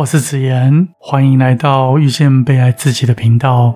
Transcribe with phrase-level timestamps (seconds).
[0.00, 3.74] 我是子言，欢迎来到遇见被爱自己的频道。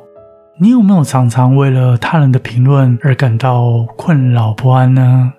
[0.58, 5.34] 你有没有常常为了他人的评论而感到困扰不安呢？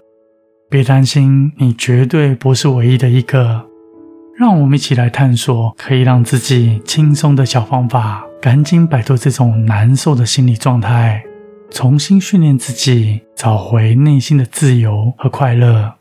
[0.70, 3.66] 别担心，你绝对不是唯一的一个。
[4.38, 11.23] 让我们一起来探索可以让自己轻松的小方法，赶紧摆脱这种难受的心理状态，
[11.71, 15.95] 重新训练自己，找回内心的自由和快乐。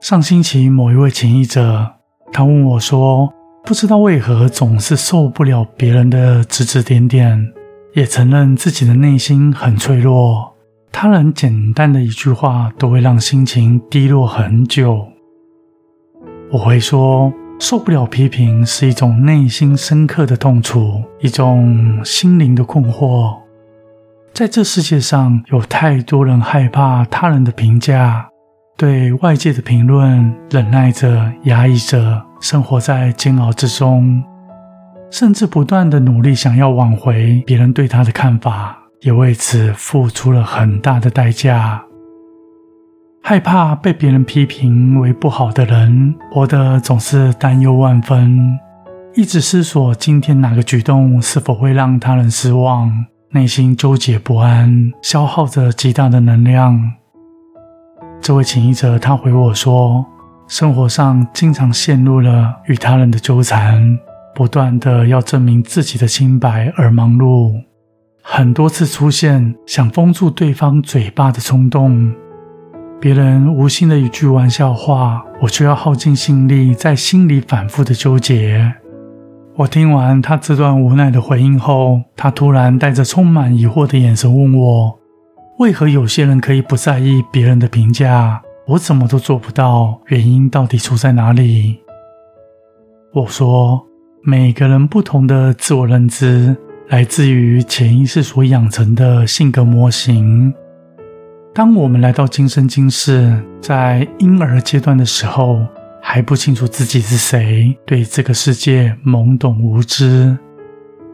[0.00, 1.96] 上星期，某一位潜译者，
[2.40, 3.30] 他问我说
[3.64, 7.52] ：“不知道为何总是受不了别人的指指点点，
[7.92, 10.56] 也承认自己的内心很脆弱，
[10.90, 15.06] 他人简单的一句话都会让心情低落很久。”
[16.50, 23.36] 我会说，受不了批评是一种内心深刻的痛楚，一种心灵的困惑。
[24.32, 28.30] 在这世界上，有太多人害怕他人的评价，
[28.78, 34.24] 对外界的评论忍耐着、压抑着，生活在煎熬之中，
[35.10, 41.82] 甚至不断的努力想要挽回别人对他的看法，也为此付出了很大的代价。
[43.22, 48.58] 害怕被别人批评为不好的人，活得总是担忧万分，
[49.14, 52.90] 一直思索今天哪个举动是否会让他人失望，
[53.32, 56.92] 内心纠结不安，消耗着极大的能量。
[58.22, 60.04] 这位请医者他回我说，
[60.50, 63.96] 生活上经常陷入了与他人的纠缠，
[64.34, 67.52] 不断的要证明自己的清白而忙碌，
[68.20, 72.12] 很多次出现想封住对方嘴巴的冲动。
[73.00, 78.74] 别人无心的一句玩笑话，我却要耗尽心力在心里反复的纠结。
[79.54, 84.98] 我听完他这段无奈的回应后，他突然带着充满疑惑的眼神问我
[85.60, 90.00] ：“为何有些人可以不在意别人的评价，我怎么都做不到？
[90.06, 91.80] 原因到底出在哪里？”
[93.12, 93.84] 我说
[94.22, 96.56] ：“每个人不同的自我认知，
[96.88, 100.54] 来自于潜意识所养成的性格模型。”
[101.52, 105.58] 当我们来到今生今世，在婴儿阶段的时候，
[106.00, 110.38] 还不清楚自己是谁，对这个世界懵懂无知。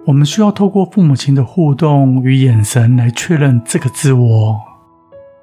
[0.04, 4.60] 我们需要透过父母亲的互动与眼神来确认这个自我，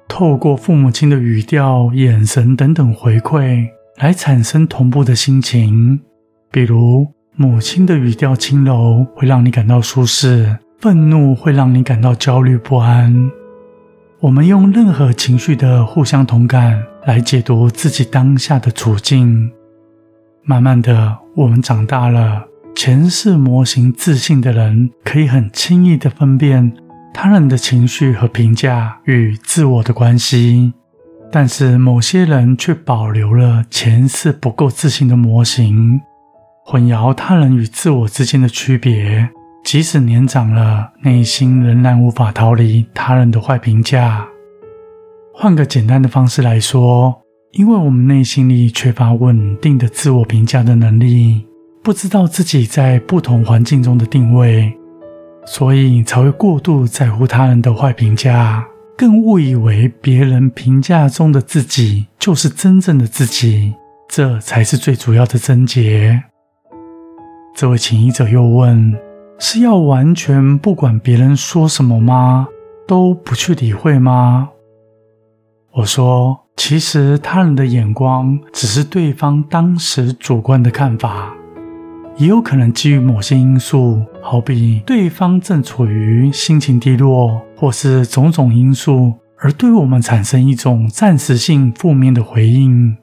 [0.08, 3.66] 透过父母亲的语调、眼神等等回馈
[3.96, 6.00] 来产生同步的心情。
[6.50, 13.30] 比如，母亲的语调轻柔会让你感到舒适，愤怒会让你感到焦虑不安。
[14.20, 19.50] 我们用任何情绪的互相同感来解读自己当下的处境。
[20.44, 22.44] 慢慢的，我们长大了，
[22.76, 26.72] 前世模型自信的人可以很轻易的分辨
[27.14, 30.74] 他人的情绪和评价与自我的关系，
[31.30, 36.00] 但是某些人却保留了前世不够自信的模型，
[36.66, 39.30] 混淆他人与自我之间的区别。
[39.64, 44.26] 即使年长了，内心仍然无法逃离他人的坏评价。
[45.32, 51.46] 换个简单的方式来说，因为我们内心里缺乏稳定的自我评价的能力，
[51.82, 54.76] 不知道自己在不同环境中的定位，
[55.46, 58.66] 所以才会过度在乎他人的坏评价，
[58.96, 63.74] 更误以为别人评价中的自己就是真正的自己，
[64.08, 66.22] 这才是最主要的症结。
[67.54, 68.94] 这位请医者又问。
[69.36, 72.46] 是要完全不管别人说什么吗？
[72.86, 74.48] 都不去理会吗？
[75.72, 81.34] 我说，其实他人的眼光只是对方当时主观的看法，
[82.16, 92.96] 也有可能基于某些因素，好比对方正处于心情低落，或是种种因素，而对我们产生一种暂时性负面的回应。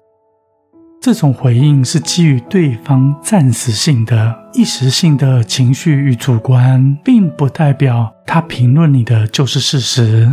[1.01, 10.31] 这种回应是基于对方暂时性的、一时性的情绪与主观，并不代表他评论你的就是事实，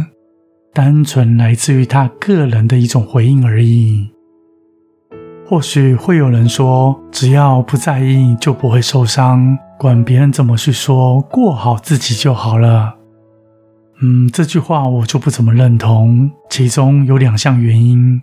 [0.72, 4.08] 单纯来自于他个人的一种回应而已。
[5.48, 12.94] 或许会有人说，只要不在意就不会受伤，管别人怎么去说，过好自己就好了。
[14.02, 18.20] 嗯，这句话我就不怎么认同，其中有两项原因。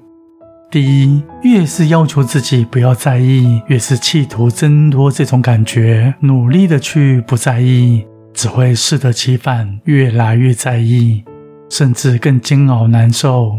[0.70, 8.06] 第一，越是要求自己不要在意，越是企图挣脱这种感觉，努力的去不在意，
[8.36, 11.24] 只会适得其反，越来越在意，
[11.72, 13.58] 甚至更煎熬难受。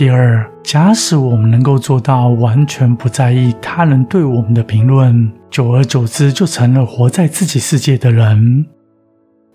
[0.00, 8.64] 第二，假使我们能够做到完全不在意他人对我们的评论，久而久之就成了活在自己世界的人。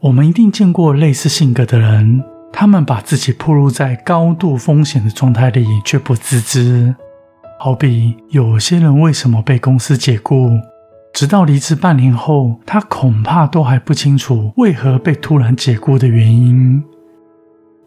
[0.01, 2.23] 我们一定见过类似性格的人。
[2.53, 6.93] 他们把自己暴露在高度风险的状态里，却不自知。
[7.59, 10.51] 好比有些人为什么被公司解雇，
[11.11, 16.83] 直到离职半年后，他恐怕都还不清楚为何被突然解雇的原因。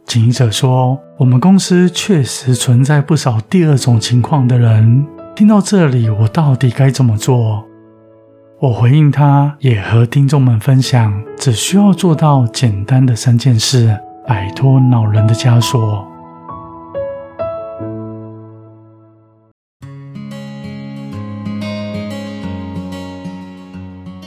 [0.08, 5.06] 经营者说：“我们公司确实存在不少第二种情况的人。”
[5.36, 7.62] 听到这里，我到底该怎么做？
[8.58, 13.94] 我回应他，也和听众们分享，只需要做到简单的三件事，
[14.26, 16.02] 摆脱恼人的枷锁。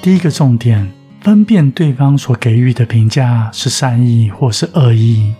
[0.03, 0.91] 第一个重点，
[1.21, 5.33] 分辨对方所给予的评价是善意或是恶意，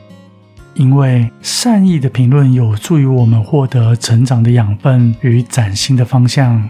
[0.73, 6.67] 因为善意的评论有助于我们获得成长的养分与崭新的方向。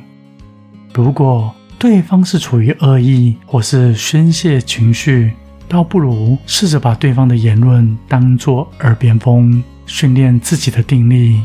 [0.94, 5.34] 如果对方是处于恶意或是宣泄情绪，
[5.68, 11.42] 倒不如试着把对方的言论当作耳边风，训练自己的定力。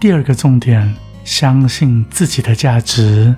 [0.00, 0.94] 第二个重点，
[1.24, 3.34] 相信自己的价值，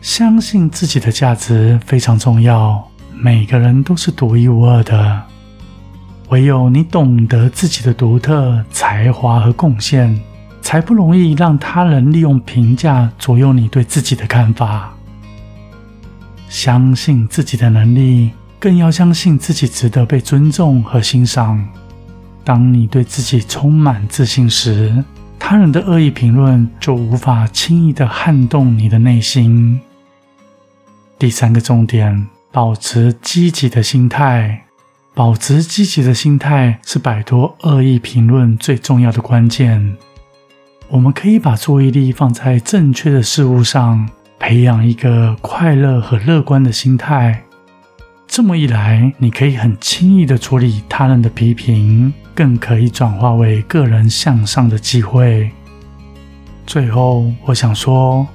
[0.00, 2.86] 相信自己的价值非常重要。
[3.12, 5.22] 每个人都是独一无二的，
[6.34, 10.20] 唯有你懂得自己的独特才华和贡献。
[10.60, 14.92] 才不容易让他人利用评价左右你对自己的看法。
[16.48, 21.64] 相信自己的能力，更要相信自己值得被尊重和欣赏。
[22.42, 25.04] 当你对自己充满自信时，
[25.38, 29.78] 他人的恶意评论就无法轻易的撼动你的内心。
[31.18, 34.63] 第三个重点，保持积极的心态。
[35.14, 39.96] 保持积极的心态是摆脱恶意评论最重要的关键。
[40.88, 44.08] 我们可以把注意力放在正确的事物上，
[44.40, 47.44] 培养一个快乐和乐观的心态。
[48.26, 55.48] 这么一来，你可以很轻易的处理他人的批评，更可以转化为个人向上的机会。
[56.66, 58.26] 最后，我想说，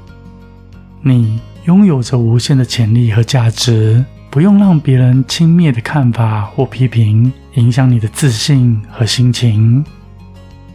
[1.02, 9.84] 你拥有着无限的潜力和价值，不用让别人轻蔑的看法或批评影响你的自信和心情。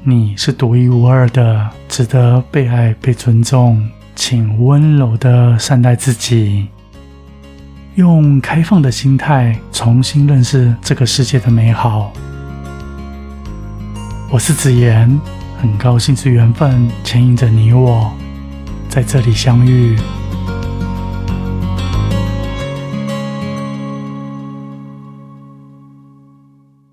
[0.02, 3.88] 你是独一无二的，值得被爱、被尊重。
[4.16, 6.68] 请温柔的善待自己，
[7.94, 12.12] 用开放的心态重新认识这个世界的美好。
[14.30, 15.20] 我是子言，
[15.60, 18.12] 很高兴是缘分牵引着你我
[18.88, 19.96] 在这里相遇。